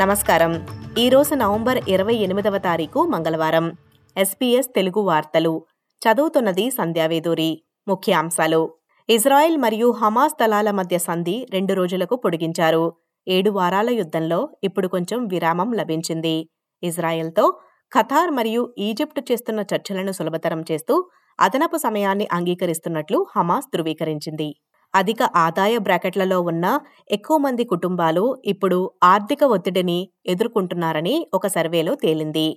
[0.00, 0.66] నమస్కారం.
[0.98, 3.72] ఈరోజు నవంబర్ ఇరవై ఎనిమిదవ తారీఖు మంగళవారం.
[4.16, 5.66] ఎస్పీఎస్ తెలుగు వార్తలు.
[5.86, 8.74] చదువుతున్నది సంధ్యావేదూరి ముఖ్యాంశాలు
[9.10, 12.96] ఇజ్రాయెల్ మరియు హమాస్ దళాల మధ్య సంధి రెండు రోజులకు పొడిగించారు.
[13.28, 16.48] ఏడు వారాల యుద్ధంలో ఇప్పుడు కొంచెం విరామం లభించింది.
[16.82, 17.58] ఇజ్రాయెల్తో
[17.98, 24.60] ఖతార్ మరియు ఈజిప్ట్ చేస్తున్న చర్చలను సులభతరం చేస్తూ అదనపు సమయాన్ని అంగీకరిస్తున్నట్లు హమాస్ ధృవీకరించింది.
[24.94, 26.66] అధిక ఆదాయ బ్రాకెట్లలో ఉన్న
[27.10, 32.48] ఎక్కువ మంది కుటుంబాలు ఇప్పుడు ఆర్థిక ఒత్తిడిని ఎదుర్కొంటున్నారని ఒక సర్వేలో తేలింది.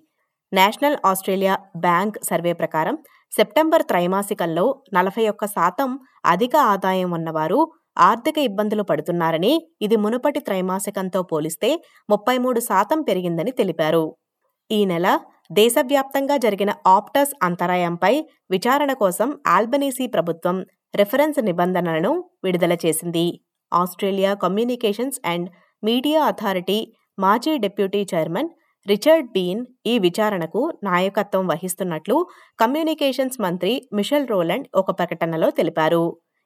[0.52, 2.95] నేషనల్ ఆస్ట్రేలియా బ్యాంక్ సర్వే ప్రకారం
[3.31, 5.90] సెప్టెంబర్ త్రైమాసికంలో నలభై ఒక్క శాతం
[6.26, 7.59] అధిక ఆదాయం ఉన్నవారు
[7.99, 11.70] ఆర్థిక ఇబ్బందులు పడుతున్నారని ఇది మునుపటి త్రైమాసికంతో పోలిస్తే
[12.09, 14.05] ముప్పై మూడు శాతం పెరిగిందని తెలిపారు.
[14.71, 15.07] ఈ నెల
[15.52, 18.13] దేశవ్యాప్తంగా జరిగిన ఆప్టస్ అంతరాయంపై
[18.49, 20.57] విచారణ కోసం ఆల్బనీసీ ప్రభుత్వం
[20.94, 22.12] రెఫరెన్స్ నిబంధనలను
[22.44, 23.26] విడుదల చేసింది.
[23.72, 25.48] Australia Communications and
[25.84, 26.80] Media Authority
[27.20, 28.50] మాజీ డిప్యూటీ చైర్మన్
[28.88, 32.16] రిచర్డ్ బీన్ ఈ విచారణకు నాయకత్వం వహిస్తున్నట్లు
[32.60, 36.04] కమ్యూనికేషన్స్ మంత్రి మిషెల్ రోలండ్ ఒక ప్రకటనలో తెలిపారు.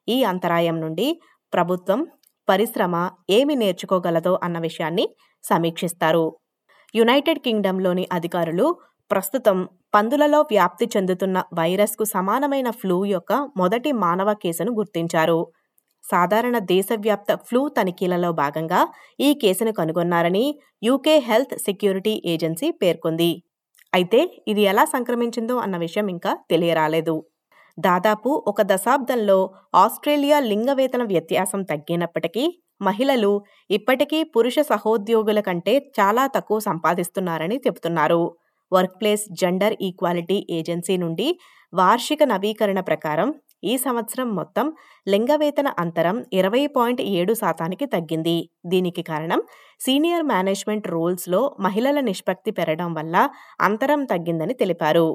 [0.08, 1.08] ఈ అంతరాయం నుండి
[1.52, 2.00] ప్రభుత్వం
[2.48, 2.96] పరిశ్రమ
[3.30, 5.06] ఏమి నేర్చుకోగలదో అన్న విషయాన్ని
[5.44, 6.26] సమీక్షిస్తారు.
[6.94, 8.66] యునైటెడ్ కింగ్డంలోని అధికారులు
[9.10, 9.58] ప్రస్తుతం
[9.94, 15.40] పందులలో వ్యాప్తి చెందుతున్న వైరస్కు సమానమైన ఫ్లూ యొక్క మొదటి మానవ కేసును గుర్తించారు.
[16.04, 18.80] సాధారణ దేశవ్యాప్త ఫ్లూ తనిఖీలలో భాగంగా
[19.20, 20.44] ఈ కేసును కనుగొన్నారని
[20.82, 23.30] యూకే హెల్త్ సెక్యూరిటీ ఏజెన్సీ పేర్కొంది.
[23.92, 27.16] అయితే ఇది ఎలా సంక్రమించిందో అన్న విషయం ఇంకా తెలియరాలేదు.
[27.78, 29.38] దాదాపు ఒక దశాబ్దంలో
[29.74, 32.44] ఆస్ట్రేలియా లింగవేతన వ్యత్యాసం తగ్గినప్పటికీ
[32.82, 33.32] మహిళలు
[33.70, 38.22] ఇప్పటికీ పురుష సహోద్యోగుల కంటే చాలా తక్కువ సంపాదిస్తున్నారని చెబుతున్నారు.
[38.72, 41.28] Workplace gender equality agency నుండి
[41.72, 43.28] వార్షిక నవీకరణ ప్రకారం
[43.64, 44.66] ఈ సంవత్సరం మొత్తం
[45.08, 48.36] లింగవేతన అంతరం ఇరవై పాయింట్ ఏడు శాతానికి తగ్గింది.
[48.66, 49.40] దీనికి కారణం
[49.80, 53.16] సీనియర్ మేనేజ్మెంట్ రోల్స్లో మహిళల నిష్పత్తి పెరగడం వల్ల
[53.60, 55.06] అంతరం తగ్గిందని తెలిపారు.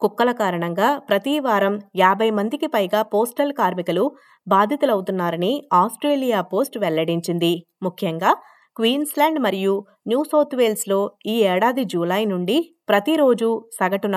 [0.00, 4.04] కుక్కల కారణంగా ప్రతి వారం యాభై మందికి పైగా పోస్టల్ కార్మికులు
[4.46, 7.52] బాధితులవుతున్నారని ఆస్ట్రేలియా పోస్ట్ వెల్లడించింది.
[7.82, 8.32] ముఖ్యంగా
[8.76, 9.74] క్వీన్స్లాండ్ మరియు
[10.08, 12.56] న్యూ సౌత్ వేల్స్లో ఈ ఏడాది జూలై నుండి
[12.88, 13.48] ప్రతిరోజు
[13.78, 14.16] సగటున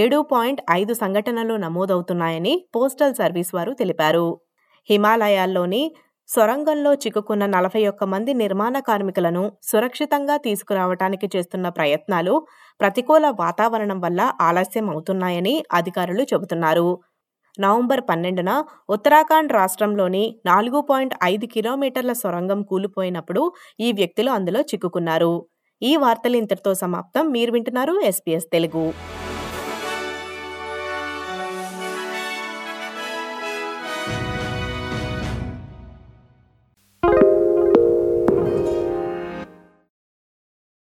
[0.00, 4.26] ఏడు పాయింట్ ఐదు సంఘటనలు నమోదవుతున్నాయని పోస్టల్ సర్వీస్ వారు తెలిపారు.
[4.88, 5.82] హిమాలయాల్లోని
[6.28, 12.34] సొరంగంలో చిక్కుకున్న నలభై ఒక్క మంది నిర్మాణ కార్మికులను సురక్షితంగా తీసుకురావటానికి చేస్తున్న ప్రయత్నాలు
[12.80, 16.88] ప్రతికూల వాతావరణం వల్ల ఆలస్యం అవుతున్నాయని అధికారులు చెబుతున్నారు.
[17.58, 25.46] నవంబర్ పన్నెండున ఉత్తరాఖండ్ రాష్ట్రంలోని నాలుగు పాయింట్ ఐదు కిలోమీటర్ల సొరంగం కూలిపోయినప్పుడు ఈ వ్యక్తులు అందులో చిక్కుకున్నారు.
[25.82, 27.30] ఈ వార్తలు ఇంతటితో సమాప్తం.
[27.30, 29.19] మీరు వింటున్నారు ఎస్పీఎస్ తెలుగు.